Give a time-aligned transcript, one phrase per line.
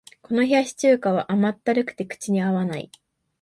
[0.23, 2.89] この冷やし中華は甘ったるくて口に合わない